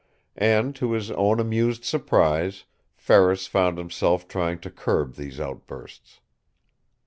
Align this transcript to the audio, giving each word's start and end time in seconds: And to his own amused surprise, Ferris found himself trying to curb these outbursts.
And 0.35 0.75
to 0.77 0.93
his 0.93 1.11
own 1.11 1.39
amused 1.39 1.85
surprise, 1.85 2.63
Ferris 2.95 3.45
found 3.45 3.77
himself 3.77 4.27
trying 4.27 4.57
to 4.61 4.71
curb 4.71 5.13
these 5.13 5.39
outbursts. 5.39 6.19